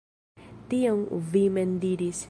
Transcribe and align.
Tion 0.73 1.05
vi 1.37 1.45
mem 1.59 1.77
diris. 1.87 2.19